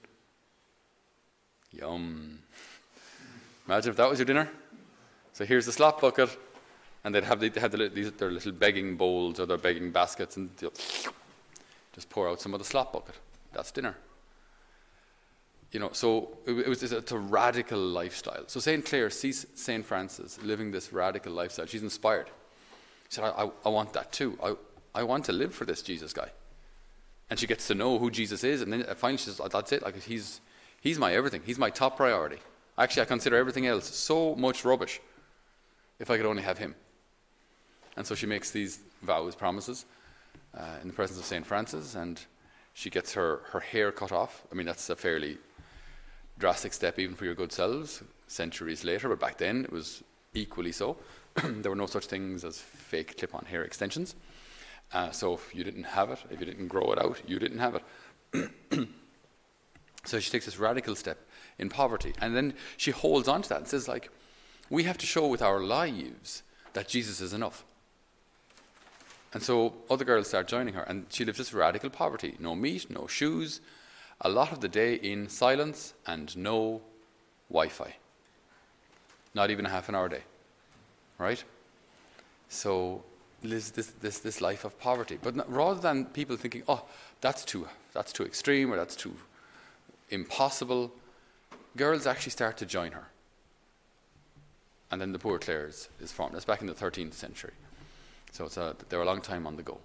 Yum. 1.73 2.39
Imagine 3.67 3.91
if 3.91 3.97
that 3.97 4.09
was 4.09 4.19
your 4.19 4.25
dinner. 4.25 4.49
So 5.33 5.43
here's 5.43 5.65
the 5.65 5.73
slop 5.73 5.99
bucket, 5.99 6.29
and 7.03 7.13
they'd 7.13 7.25
have, 7.25 7.41
the, 7.41 7.49
they 7.49 7.59
had 7.59 7.73
the, 7.73 7.89
these, 7.89 8.11
their 8.13 8.31
little 8.31 8.53
begging 8.53 8.95
bowls 8.95 9.37
or 9.39 9.45
their 9.45 9.57
begging 9.57 9.91
baskets, 9.91 10.37
and 10.37 10.49
just 11.93 12.09
pour 12.09 12.29
out 12.29 12.39
some 12.39 12.53
of 12.53 12.59
the 12.59 12.65
slop 12.65 12.93
bucket. 12.93 13.15
That's 13.51 13.71
dinner. 13.71 13.97
You 15.73 15.81
know, 15.81 15.89
so 15.91 16.37
it, 16.45 16.53
it 16.53 16.67
was 16.67 16.83
it's 16.83 17.11
a 17.11 17.17
radical 17.17 17.79
lifestyle. 17.79 18.43
So 18.47 18.61
Saint 18.61 18.85
Clare 18.85 19.09
sees 19.09 19.45
Saint 19.55 19.85
Francis 19.85 20.41
living 20.41 20.71
this 20.71 20.93
radical 20.93 21.33
lifestyle. 21.33 21.65
She's 21.65 21.83
inspired. 21.83 22.27
Said, 23.11 23.23
I, 23.25 23.43
I, 23.43 23.49
I 23.65 23.69
want 23.69 23.93
that 23.93 24.11
too. 24.11 24.37
I, 24.43 24.55
I 24.93 25.03
want 25.03 25.25
to 25.25 25.31
live 25.31 25.53
for 25.53 25.65
this 25.65 25.81
Jesus 25.81 26.13
guy 26.13 26.31
and 27.31 27.39
she 27.39 27.47
gets 27.47 27.65
to 27.67 27.73
know 27.73 27.97
who 27.97 28.11
Jesus 28.11 28.43
is, 28.43 28.61
and 28.61 28.71
then 28.73 28.83
finally 28.97 29.17
she 29.17 29.29
says, 29.29 29.39
"That's 29.51 29.71
it. 29.71 29.81
Like 29.81 30.03
he's 30.03 30.41
he's 30.81 30.99
my 30.99 31.13
everything. 31.13 31.41
He's 31.45 31.57
my 31.57 31.69
top 31.69 31.95
priority. 31.95 32.39
Actually, 32.77 33.03
I 33.03 33.05
consider 33.05 33.37
everything 33.37 33.65
else 33.65 33.87
so 33.95 34.35
much 34.35 34.65
rubbish. 34.65 34.99
If 35.97 36.11
I 36.11 36.17
could 36.17 36.25
only 36.25 36.43
have 36.43 36.57
him." 36.57 36.75
And 37.95 38.05
so 38.05 38.15
she 38.15 38.25
makes 38.25 38.51
these 38.51 38.79
vows, 39.01 39.33
promises, 39.33 39.85
uh, 40.57 40.81
in 40.81 40.89
the 40.89 40.93
presence 40.93 41.19
of 41.19 41.25
Saint 41.25 41.45
Francis, 41.45 41.95
and 41.95 42.19
she 42.73 42.89
gets 42.89 43.13
her 43.13 43.43
her 43.51 43.61
hair 43.61 43.93
cut 43.93 44.11
off. 44.11 44.43
I 44.51 44.55
mean, 44.55 44.65
that's 44.65 44.89
a 44.89 44.97
fairly 44.97 45.37
drastic 46.37 46.73
step 46.73 46.99
even 46.99 47.15
for 47.15 47.23
your 47.23 47.35
good 47.35 47.53
selves. 47.53 48.03
Centuries 48.27 48.83
later, 48.83 49.07
but 49.07 49.21
back 49.21 49.37
then 49.37 49.63
it 49.63 49.71
was 49.71 50.03
equally 50.33 50.73
so. 50.73 50.97
there 51.43 51.71
were 51.71 51.75
no 51.75 51.85
such 51.85 52.05
things 52.05 52.43
as 52.43 52.59
fake 52.59 53.17
clip-on 53.17 53.45
hair 53.45 53.63
extensions. 53.63 54.15
Uh, 54.93 55.11
so 55.11 55.33
if 55.33 55.55
you 55.55 55.63
didn't 55.63 55.85
have 55.85 56.09
it, 56.11 56.19
if 56.29 56.39
you 56.39 56.45
didn't 56.45 56.67
grow 56.67 56.91
it 56.91 56.99
out, 56.99 57.21
you 57.25 57.39
didn't 57.39 57.59
have 57.59 57.75
it. 58.33 58.49
so 60.05 60.19
she 60.19 60.29
takes 60.29 60.45
this 60.45 60.59
radical 60.59 60.95
step 60.95 61.17
in 61.57 61.69
poverty. 61.69 62.13
And 62.19 62.35
then 62.35 62.53
she 62.75 62.91
holds 62.91 63.27
on 63.27 63.41
to 63.43 63.49
that 63.49 63.59
and 63.59 63.67
says, 63.67 63.87
like, 63.87 64.09
we 64.69 64.83
have 64.83 64.97
to 64.97 65.05
show 65.05 65.27
with 65.27 65.41
our 65.41 65.61
lives 65.61 66.43
that 66.73 66.87
Jesus 66.87 67.21
is 67.21 67.33
enough. 67.33 67.63
And 69.33 69.41
so 69.41 69.75
other 69.89 70.03
girls 70.03 70.27
start 70.27 70.47
joining 70.47 70.73
her, 70.73 70.83
and 70.83 71.05
she 71.09 71.23
lives 71.23 71.37
this 71.37 71.53
radical 71.53 71.89
poverty 71.89 72.35
no 72.39 72.53
meat, 72.53 72.89
no 72.89 73.07
shoes, 73.07 73.61
a 74.19 74.29
lot 74.29 74.51
of 74.51 74.59
the 74.59 74.67
day 74.67 74.95
in 74.95 75.29
silence, 75.29 75.93
and 76.05 76.35
no 76.35 76.81
Wi 77.49 77.69
Fi. 77.69 77.95
Not 79.33 79.49
even 79.49 79.65
a 79.65 79.69
half 79.69 79.87
an 79.87 79.95
hour 79.95 80.07
a 80.07 80.09
day. 80.09 80.23
Right? 81.21 81.43
So 82.49 83.03
lives 83.43 83.71
this, 83.71 83.87
this, 84.01 84.19
this 84.19 84.41
life 84.41 84.65
of 84.65 84.79
poverty. 84.79 85.19
But 85.21 85.35
not, 85.35 85.51
rather 85.51 85.79
than 85.79 86.05
people 86.05 86.35
thinking, 86.35 86.63
oh, 86.67 86.83
that's 87.21 87.45
too, 87.45 87.67
that's 87.93 88.11
too 88.11 88.23
extreme 88.23 88.73
or 88.73 88.75
that's 88.75 88.95
too 88.95 89.13
impossible, 90.09 90.91
girls 91.77 92.07
actually 92.07 92.31
start 92.31 92.57
to 92.57 92.65
join 92.65 92.93
her. 92.93 93.07
And 94.89 94.99
then 94.99 95.11
the 95.11 95.19
Poor 95.19 95.37
Clares 95.37 95.89
is 96.01 96.11
formed. 96.11 96.33
That's 96.33 96.45
back 96.45 96.61
in 96.61 96.67
the 96.67 96.73
13th 96.73 97.13
century. 97.13 97.53
So 98.31 98.45
it's 98.45 98.57
a, 98.57 98.75
they're 98.89 99.01
a 99.01 99.05
long 99.05 99.21
time 99.21 99.45
on 99.45 99.57
the 99.57 99.63
go. 99.63 99.77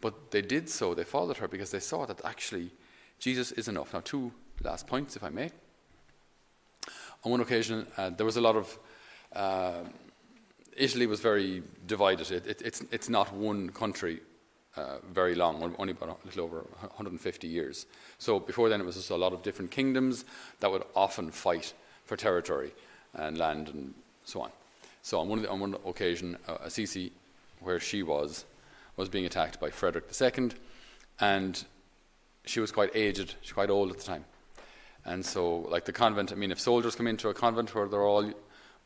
But 0.00 0.32
they 0.32 0.42
did 0.42 0.68
so, 0.68 0.94
they 0.94 1.04
followed 1.04 1.36
her 1.38 1.48
because 1.48 1.70
they 1.70 1.80
saw 1.80 2.06
that 2.06 2.24
actually 2.24 2.72
Jesus 3.20 3.52
is 3.52 3.68
enough. 3.68 3.94
Now, 3.94 4.00
two 4.00 4.32
last 4.62 4.86
points, 4.86 5.16
if 5.16 5.22
I 5.22 5.30
may. 5.30 5.50
On 7.24 7.30
one 7.30 7.40
occasion, 7.40 7.86
uh, 7.96 8.10
there 8.10 8.26
was 8.26 8.36
a 8.36 8.40
lot 8.40 8.56
of. 8.56 8.78
Uh, 9.34 9.84
Italy 10.76 11.06
was 11.06 11.20
very 11.20 11.62
divided. 11.86 12.30
It, 12.30 12.46
it, 12.46 12.62
it's, 12.62 12.82
it's 12.90 13.08
not 13.08 13.32
one 13.32 13.70
country 13.70 14.20
uh, 14.76 14.98
very 15.12 15.34
long, 15.34 15.74
only 15.78 15.92
about 15.92 16.20
a 16.22 16.26
little 16.26 16.44
over 16.44 16.58
150 16.80 17.46
years. 17.46 17.86
So 18.18 18.38
before 18.38 18.68
then, 18.68 18.80
it 18.80 18.84
was 18.84 18.96
just 18.96 19.10
a 19.10 19.16
lot 19.16 19.32
of 19.32 19.42
different 19.42 19.70
kingdoms 19.70 20.24
that 20.60 20.70
would 20.70 20.84
often 20.94 21.30
fight 21.30 21.72
for 22.04 22.16
territory 22.16 22.72
and 23.14 23.38
land 23.38 23.68
and 23.68 23.94
so 24.24 24.42
on. 24.42 24.50
So 25.02 25.20
on 25.20 25.28
one, 25.28 25.42
the, 25.42 25.50
on 25.50 25.60
one 25.60 25.76
occasion, 25.86 26.36
uh, 26.46 26.58
Assisi, 26.64 27.12
where 27.60 27.80
she 27.80 28.02
was, 28.02 28.44
was 28.96 29.08
being 29.08 29.24
attacked 29.24 29.60
by 29.60 29.70
Frederick 29.70 30.04
II, 30.20 30.50
and 31.20 31.64
she 32.44 32.60
was 32.60 32.70
quite 32.70 32.90
aged, 32.94 33.36
she 33.40 33.48
was 33.48 33.52
quite 33.52 33.70
old 33.70 33.90
at 33.90 33.98
the 33.98 34.04
time. 34.04 34.24
And 35.04 35.24
so, 35.24 35.58
like 35.70 35.84
the 35.84 35.92
convent, 35.92 36.32
I 36.32 36.34
mean, 36.34 36.50
if 36.50 36.58
soldiers 36.58 36.96
come 36.96 37.06
into 37.06 37.28
a 37.28 37.34
convent 37.34 37.74
where 37.74 37.86
they're 37.86 38.02
all 38.02 38.32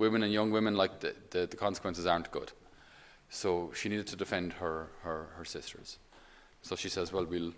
women 0.01 0.23
and 0.23 0.33
young 0.33 0.51
women, 0.51 0.75
like 0.75 0.99
the, 1.01 1.15
the, 1.31 1.47
the 1.47 1.57
consequences 1.57 2.07
aren't 2.07 2.33
good. 2.33 2.51
So 3.29 3.71
she 3.75 3.89
needed 3.89 4.09
to 4.09 4.17
defend 4.17 4.55
her, 4.55 4.89
her, 5.03 5.29
her 5.37 5.45
sisters. 5.45 5.99
So 6.63 6.75
she 6.75 6.89
says, 6.89 7.13
Well, 7.13 7.27
we'll, 7.27 7.53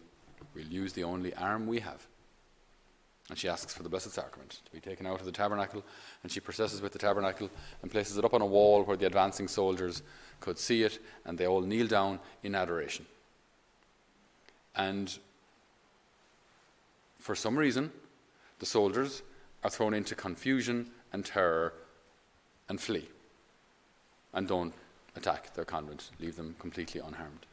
we'll 0.54 0.66
use 0.66 0.92
the 0.92 1.04
only 1.04 1.32
arm 1.34 1.66
we 1.66 1.80
have. 1.80 2.06
And 3.30 3.38
she 3.38 3.49
asks 3.49 3.72
for 3.72 3.84
the 3.84 3.88
Blessed 3.88 4.11
Sacrament 4.11 4.61
to 4.64 4.72
be 4.72 4.80
taken 4.80 5.06
out 5.06 5.20
of 5.20 5.26
the 5.26 5.32
tabernacle, 5.32 5.84
and 6.22 6.30
she 6.30 6.40
processes 6.40 6.82
with 6.82 6.92
the 6.92 6.99
tabernacle 6.99 7.49
and 7.80 7.90
places 7.90 8.18
it 8.18 8.25
up 8.25 8.34
on 8.34 8.42
a 8.42 8.46
wall 8.46 8.82
where 8.82 8.96
the 8.96 9.06
advancing 9.06 9.46
soldiers 9.46 10.02
could 10.40 10.58
see 10.58 10.82
it, 10.82 10.99
and 11.25 11.38
they 11.38 11.46
all 11.46 11.61
kneel 11.61 11.87
down 11.87 12.18
in 12.42 12.56
adoration. 12.56 13.06
And 14.75 15.16
for 17.16 17.37
some 17.37 17.56
reason, 17.56 17.92
the 18.58 18.66
soldiers 18.66 19.22
are 19.62 19.70
thrown 19.70 19.94
into 19.94 20.16
confusion 20.16 20.90
and 21.12 21.25
terror 21.25 21.72
and 22.69 22.81
flee 22.81 23.09
and 24.33 24.49
don't 24.49 24.75
attack 25.16 25.54
their 25.54 25.64
convent, 25.64 26.11
leave 26.19 26.37
them 26.37 26.54
completely 26.59 27.00
unharmed. 27.00 27.47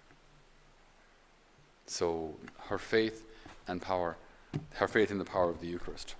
So 1.86 2.36
her 2.68 2.78
faith 2.78 3.25
and 3.68 3.82
power, 3.82 4.16
her 4.75 4.88
faith 4.88 5.12
in 5.12 5.18
the 5.18 5.25
power 5.25 5.50
of 5.50 5.60
the 5.60 5.68
Eucharist. 5.68 6.16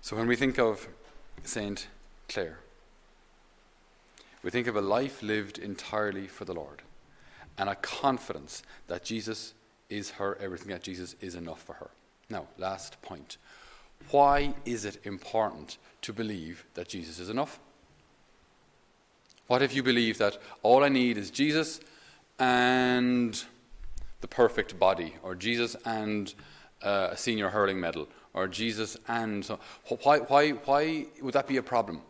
So 0.00 0.16
when 0.16 0.26
we 0.26 0.36
think 0.36 0.58
of 0.58 0.88
Saint 1.44 1.88
Clare, 2.28 2.58
we 4.42 4.50
think 4.50 4.66
of 4.66 4.76
a 4.76 4.82
life 4.82 5.22
lived 5.22 5.58
entirely 5.58 6.26
for 6.26 6.44
the 6.44 6.52
Lord 6.52 6.82
and 7.56 7.68
a 7.70 7.74
confidence 7.74 8.62
that 8.88 9.04
Jesus 9.04 9.54
is 9.88 10.12
her 10.12 10.36
everything, 10.40 10.68
that 10.68 10.82
Jesus 10.82 11.14
is 11.20 11.34
enough 11.34 11.62
for 11.62 11.74
her. 11.74 11.90
Now, 12.28 12.48
last 12.58 13.00
point. 13.00 13.38
Why 14.10 14.54
is 14.64 14.84
it 14.84 15.04
important 15.04 15.78
to 16.02 16.12
believe 16.12 16.64
that 16.74 16.88
Jesus 16.88 17.18
is 17.18 17.28
enough? 17.28 17.58
What 19.46 19.62
if 19.62 19.74
you 19.74 19.82
believe 19.82 20.18
that 20.18 20.38
all 20.62 20.84
I 20.84 20.88
need 20.88 21.18
is 21.18 21.30
Jesus 21.30 21.80
and 22.38 23.42
the 24.20 24.28
perfect 24.28 24.78
body, 24.78 25.14
or 25.22 25.34
Jesus 25.34 25.76
and 25.84 26.32
uh, 26.82 27.08
a 27.12 27.16
senior 27.16 27.50
hurling 27.50 27.78
medal, 27.78 28.08
or 28.32 28.48
Jesus 28.48 28.96
and 29.06 29.44
so? 29.44 29.60
Why, 30.02 30.18
why, 30.18 30.50
why 30.50 31.06
would 31.20 31.34
that 31.34 31.46
be 31.46 31.58
a 31.58 31.62
problem? 31.62 32.00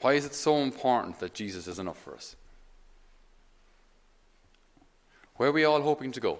Why 0.00 0.14
is 0.14 0.24
it 0.24 0.34
so 0.34 0.58
important 0.58 1.20
that 1.20 1.34
Jesus 1.34 1.66
is 1.66 1.78
enough 1.78 1.98
for 1.98 2.14
us? 2.14 2.36
Where 5.36 5.50
are 5.50 5.52
we 5.52 5.64
all 5.64 5.82
hoping 5.82 6.12
to 6.12 6.20
go? 6.20 6.38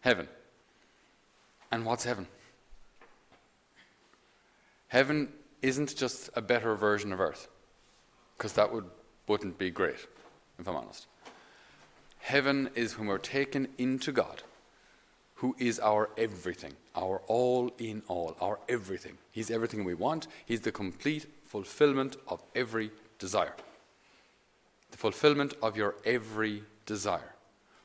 Heaven. 0.00 0.28
And 1.70 1.84
what's 1.84 2.04
heaven? 2.04 2.26
Heaven 4.88 5.28
isn't 5.62 5.96
just 5.96 6.30
a 6.34 6.42
better 6.42 6.74
version 6.74 7.12
of 7.12 7.20
earth, 7.20 7.48
because 8.36 8.54
that 8.54 8.72
would, 8.72 8.86
wouldn't 9.28 9.56
be 9.56 9.70
great, 9.70 10.06
if 10.58 10.66
I'm 10.66 10.74
honest. 10.74 11.06
Heaven 12.18 12.70
is 12.74 12.98
when 12.98 13.06
we're 13.06 13.18
taken 13.18 13.68
into 13.78 14.10
God, 14.10 14.42
who 15.36 15.54
is 15.58 15.78
our 15.78 16.10
everything, 16.18 16.72
our 16.96 17.22
all 17.28 17.70
in 17.78 18.02
all, 18.08 18.36
our 18.40 18.58
everything. 18.68 19.16
He's 19.30 19.50
everything 19.50 19.84
we 19.84 19.94
want, 19.94 20.26
He's 20.44 20.60
the 20.60 20.72
complete 20.72 21.26
fulfillment 21.44 22.16
of 22.26 22.42
every 22.54 22.90
desire. 23.18 23.54
The 24.90 24.98
fulfillment 24.98 25.54
of 25.62 25.76
your 25.76 25.94
every 26.04 26.64
desire 26.84 27.34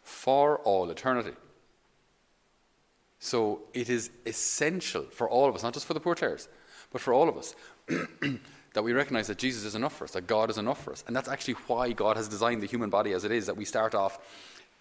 for 0.03 0.57
all 0.59 0.89
eternity. 0.89 1.33
So 3.19 3.61
it 3.73 3.89
is 3.89 4.11
essential 4.25 5.03
for 5.03 5.29
all 5.29 5.47
of 5.49 5.55
us, 5.55 5.63
not 5.63 5.73
just 5.73 5.85
for 5.85 5.93
the 5.93 5.99
poor 5.99 6.15
Clares, 6.15 6.47
but 6.91 7.01
for 7.01 7.13
all 7.13 7.29
of 7.29 7.37
us, 7.37 7.55
that 8.73 8.83
we 8.83 8.93
recognize 8.93 9.27
that 9.27 9.37
Jesus 9.37 9.63
is 9.63 9.75
enough 9.75 9.95
for 9.95 10.03
us, 10.03 10.11
that 10.11 10.27
God 10.27 10.49
is 10.49 10.57
enough 10.57 10.83
for 10.83 10.91
us. 10.91 11.03
And 11.07 11.15
that's 11.15 11.29
actually 11.29 11.55
why 11.67 11.91
God 11.91 12.17
has 12.17 12.27
designed 12.27 12.61
the 12.61 12.67
human 12.67 12.89
body 12.89 13.13
as 13.13 13.23
it 13.23 13.31
is, 13.31 13.45
that 13.45 13.57
we 13.57 13.65
start 13.65 13.95
off 13.95 14.19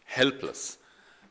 helpless. 0.04 0.78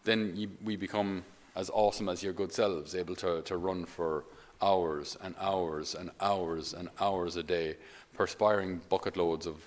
Then 0.04 0.34
you, 0.36 0.50
we 0.64 0.76
become 0.76 1.24
as 1.56 1.70
awesome 1.70 2.10
as 2.10 2.24
your 2.24 2.34
good 2.34 2.52
selves, 2.52 2.96
able 2.96 3.16
to, 3.18 3.42
to 3.44 3.58
run 3.58 3.86
for 3.86 4.26
hours 4.62 5.18
and 5.22 5.36
hours 5.40 5.94
and 5.94 6.10
hours 6.22 6.74
and 6.74 6.90
hours 7.00 7.36
a 7.36 7.44
day, 7.44 7.76
perspiring 8.14 8.82
bucket 8.90 9.18
loads 9.18 9.46
of 9.46 9.58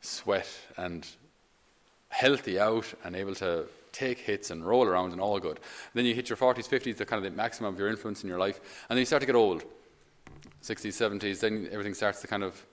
sweat 0.00 0.48
and 0.76 1.06
healthy 2.08 2.58
out 2.58 2.92
and 3.04 3.14
able 3.16 3.34
to 3.34 3.66
take 3.92 4.18
hits 4.18 4.50
and 4.50 4.66
roll 4.66 4.84
around 4.84 5.12
and 5.12 5.20
all 5.20 5.38
good. 5.38 5.60
then 5.94 6.04
you 6.04 6.14
hit 6.14 6.28
your 6.28 6.36
40s, 6.36 6.68
50s, 6.68 6.96
the 6.96 7.06
kind 7.06 7.24
of 7.24 7.30
the 7.30 7.36
maximum 7.36 7.72
of 7.72 7.78
your 7.78 7.88
influence 7.88 8.22
in 8.22 8.28
your 8.28 8.38
life, 8.38 8.60
and 8.88 8.96
then 8.96 8.98
you 8.98 9.04
start 9.04 9.20
to 9.20 9.26
get 9.26 9.34
old. 9.34 9.64
60s, 10.62 11.20
70s, 11.20 11.40
then 11.40 11.68
everything 11.70 11.94
starts 11.94 12.20
to 12.20 12.26
kind 12.26 12.42
of 12.42 12.64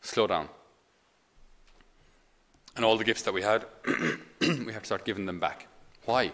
slow 0.00 0.26
down. 0.26 0.48
And 2.76 2.84
all 2.84 2.96
the 2.96 3.04
gifts 3.04 3.22
that 3.22 3.34
we 3.34 3.42
had, 3.42 3.66
we 4.40 4.72
have 4.72 4.82
to 4.82 4.86
start 4.86 5.04
giving 5.04 5.26
them 5.26 5.40
back. 5.40 5.66
Why? 6.04 6.32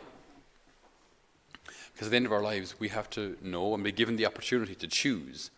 Because 1.93 2.09
at 2.09 2.11
the 2.11 2.17
end 2.17 2.27
of 2.27 2.33
our 2.33 2.43
lives, 2.43 2.79
we 2.79 2.89
have 2.89 3.11
to 3.11 3.37
know 3.43 3.75
and 3.75 3.83
be 3.83 3.93
given 3.93 4.17
the 4.17 4.27
opportunity 4.27 4.75
to 4.77 4.87
choose 4.87 5.51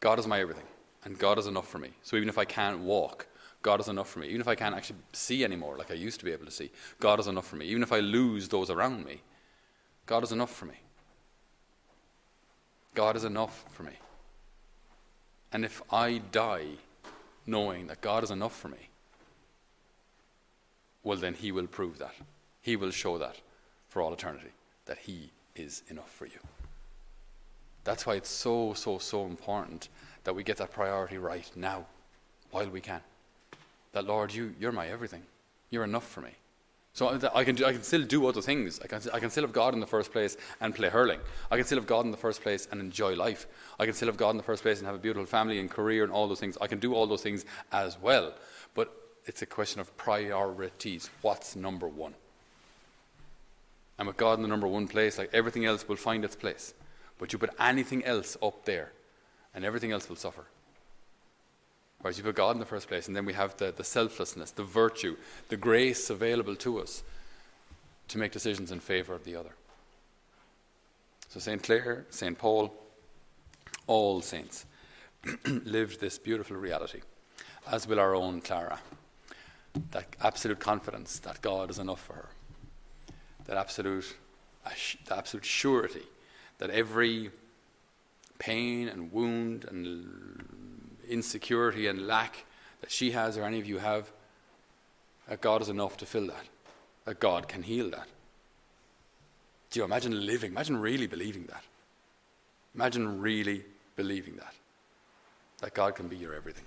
God 0.00 0.18
is 0.18 0.26
my 0.26 0.40
everything, 0.40 0.66
and 1.04 1.18
God 1.18 1.38
is 1.38 1.46
enough 1.46 1.68
for 1.68 1.78
me. 1.78 1.90
So 2.02 2.16
even 2.16 2.28
if 2.28 2.38
I 2.38 2.44
can't 2.44 2.80
walk, 2.80 3.26
God 3.66 3.80
is 3.80 3.88
enough 3.88 4.08
for 4.08 4.20
me. 4.20 4.28
Even 4.28 4.40
if 4.40 4.46
I 4.46 4.54
can't 4.54 4.76
actually 4.76 5.00
see 5.12 5.42
anymore 5.42 5.76
like 5.76 5.90
I 5.90 5.94
used 5.94 6.20
to 6.20 6.24
be 6.24 6.30
able 6.30 6.44
to 6.44 6.52
see, 6.52 6.70
God 7.00 7.18
is 7.18 7.26
enough 7.26 7.48
for 7.48 7.56
me. 7.56 7.66
Even 7.66 7.82
if 7.82 7.92
I 7.92 7.98
lose 7.98 8.48
those 8.48 8.70
around 8.70 9.04
me, 9.04 9.22
God 10.06 10.22
is 10.22 10.30
enough 10.30 10.54
for 10.54 10.66
me. 10.66 10.76
God 12.94 13.16
is 13.16 13.24
enough 13.24 13.64
for 13.72 13.82
me. 13.82 13.94
And 15.52 15.64
if 15.64 15.82
I 15.92 16.18
die 16.30 16.78
knowing 17.44 17.88
that 17.88 18.00
God 18.00 18.22
is 18.22 18.30
enough 18.30 18.56
for 18.56 18.68
me, 18.68 18.88
well, 21.02 21.18
then 21.18 21.34
He 21.34 21.50
will 21.50 21.66
prove 21.66 21.98
that. 21.98 22.14
He 22.62 22.76
will 22.76 22.92
show 22.92 23.18
that 23.18 23.40
for 23.88 24.00
all 24.00 24.12
eternity, 24.12 24.52
that 24.84 24.98
He 24.98 25.30
is 25.56 25.82
enough 25.88 26.12
for 26.12 26.26
you. 26.26 26.38
That's 27.82 28.06
why 28.06 28.14
it's 28.14 28.30
so, 28.30 28.74
so, 28.74 28.98
so 28.98 29.26
important 29.26 29.88
that 30.22 30.36
we 30.36 30.44
get 30.44 30.58
that 30.58 30.70
priority 30.70 31.18
right 31.18 31.50
now, 31.56 31.86
while 32.52 32.68
we 32.68 32.80
can 32.80 33.00
that, 33.96 34.06
Lord, 34.06 34.32
you, 34.32 34.54
you're 34.60 34.72
my 34.72 34.86
everything. 34.88 35.22
You're 35.70 35.84
enough 35.84 36.06
for 36.06 36.20
me. 36.20 36.30
So 36.92 37.18
I 37.34 37.44
can, 37.44 37.56
do, 37.56 37.66
I 37.66 37.72
can 37.72 37.82
still 37.82 38.04
do 38.04 38.26
other 38.26 38.40
things. 38.40 38.80
I 38.82 38.86
can, 38.86 39.00
I 39.12 39.18
can 39.18 39.28
still 39.28 39.42
have 39.42 39.52
God 39.52 39.74
in 39.74 39.80
the 39.80 39.86
first 39.86 40.12
place 40.12 40.36
and 40.60 40.74
play 40.74 40.88
hurling. 40.88 41.20
I 41.50 41.56
can 41.56 41.64
still 41.66 41.78
have 41.78 41.86
God 41.86 42.04
in 42.06 42.10
the 42.10 42.16
first 42.16 42.42
place 42.42 42.68
and 42.70 42.80
enjoy 42.80 43.14
life. 43.14 43.46
I 43.78 43.84
can 43.84 43.94
still 43.94 44.08
have 44.08 44.16
God 44.16 44.30
in 44.30 44.36
the 44.38 44.42
first 44.42 44.62
place 44.62 44.78
and 44.78 44.86
have 44.86 44.94
a 44.94 44.98
beautiful 44.98 45.26
family 45.26 45.58
and 45.58 45.70
career 45.70 46.04
and 46.04 46.12
all 46.12 46.26
those 46.26 46.40
things. 46.40 46.56
I 46.60 46.66
can 46.66 46.78
do 46.78 46.94
all 46.94 47.06
those 47.06 47.22
things 47.22 47.44
as 47.72 48.00
well. 48.00 48.32
But 48.74 48.94
it's 49.26 49.42
a 49.42 49.46
question 49.46 49.80
of 49.80 49.94
priorities. 49.96 51.10
What's 51.20 51.56
number 51.56 51.88
one? 51.88 52.14
And 53.98 54.06
with 54.06 54.16
God 54.16 54.38
in 54.38 54.42
the 54.42 54.48
number 54.48 54.68
one 54.68 54.88
place, 54.88 55.18
like 55.18 55.30
everything 55.32 55.66
else 55.66 55.86
will 55.88 55.96
find 55.96 56.24
its 56.24 56.36
place. 56.36 56.72
But 57.18 57.32
you 57.32 57.38
put 57.38 57.50
anything 57.58 58.04
else 58.04 58.36
up 58.42 58.64
there, 58.66 58.92
and 59.54 59.64
everything 59.64 59.90
else 59.92 60.08
will 60.08 60.16
suffer. 60.16 60.44
You 62.14 62.22
put 62.22 62.36
God 62.36 62.52
in 62.52 62.60
the 62.60 62.66
first 62.66 62.88
place, 62.88 63.06
and 63.06 63.16
then 63.16 63.24
we 63.24 63.32
have 63.32 63.56
the, 63.56 63.72
the 63.72 63.84
selflessness, 63.84 64.50
the 64.50 64.62
virtue, 64.62 65.16
the 65.48 65.56
grace 65.56 66.10
available 66.10 66.56
to 66.56 66.80
us 66.80 67.02
to 68.08 68.18
make 68.18 68.32
decisions 68.32 68.70
in 68.70 68.80
favor 68.80 69.14
of 69.14 69.24
the 69.24 69.36
other. 69.36 69.54
So, 71.28 71.40
St. 71.40 71.62
Clare, 71.62 72.06
St. 72.10 72.38
Paul, 72.38 72.72
all 73.86 74.20
saints 74.22 74.64
lived 75.46 76.00
this 76.00 76.18
beautiful 76.18 76.56
reality, 76.56 77.00
as 77.70 77.86
will 77.86 78.00
our 78.00 78.14
own 78.14 78.40
Clara. 78.40 78.78
That 79.90 80.06
absolute 80.22 80.60
confidence 80.60 81.18
that 81.20 81.42
God 81.42 81.70
is 81.70 81.78
enough 81.78 82.00
for 82.00 82.14
her, 82.14 82.28
that 83.46 83.56
absolute, 83.56 84.16
that 84.64 85.18
absolute 85.18 85.44
surety 85.44 86.04
that 86.58 86.70
every 86.70 87.30
pain 88.38 88.88
and 88.88 89.12
wound 89.12 89.64
and 89.68 89.86
insecurity 91.08 91.86
and 91.86 92.06
lack 92.06 92.44
that 92.80 92.90
she 92.90 93.12
has 93.12 93.36
or 93.36 93.44
any 93.44 93.58
of 93.58 93.66
you 93.66 93.78
have, 93.78 94.10
that 95.28 95.40
God 95.40 95.62
is 95.62 95.68
enough 95.68 95.96
to 95.98 96.06
fill 96.06 96.26
that, 96.28 96.46
that 97.04 97.20
God 97.20 97.48
can 97.48 97.62
heal 97.62 97.90
that. 97.90 98.06
Do 99.70 99.80
you 99.80 99.84
imagine 99.84 100.26
living, 100.26 100.52
imagine 100.52 100.76
really 100.76 101.06
believing 101.06 101.46
that? 101.46 101.62
Imagine 102.74 103.20
really 103.20 103.64
believing 103.96 104.36
that, 104.36 104.54
that 105.60 105.74
God 105.74 105.94
can 105.94 106.08
be 106.08 106.16
your 106.16 106.34
everything. 106.34 106.64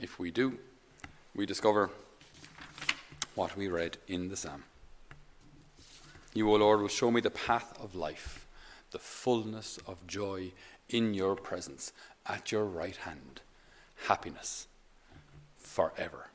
If 0.00 0.18
we 0.18 0.30
do, 0.30 0.58
we 1.34 1.46
discover 1.46 1.90
what 3.34 3.56
we 3.56 3.68
read 3.68 3.96
in 4.06 4.28
the 4.28 4.36
psalm. 4.36 4.64
You, 6.34 6.52
O 6.52 6.56
Lord, 6.56 6.80
will 6.80 6.88
show 6.88 7.10
me 7.10 7.20
the 7.20 7.30
path 7.30 7.76
of 7.82 7.94
life, 7.94 8.46
the 8.90 8.98
fullness 8.98 9.78
of 9.86 10.06
joy 10.06 10.52
in 10.88 11.14
your 11.14 11.36
presence, 11.36 11.92
at 12.26 12.52
your 12.52 12.64
right 12.64 12.96
hand, 12.96 13.40
happiness 14.06 14.66
forever. 15.56 16.28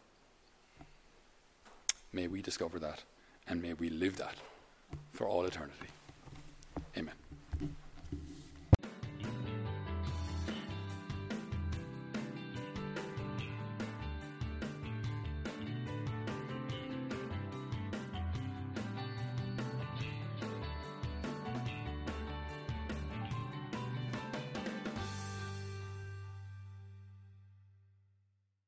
May 2.11 2.27
we 2.27 2.41
discover 2.41 2.79
that, 2.79 3.03
and 3.47 3.61
may 3.61 3.73
we 3.73 3.89
live 3.89 4.17
that 4.17 4.35
for 5.11 5.27
all 5.27 5.45
eternity. 5.45 5.87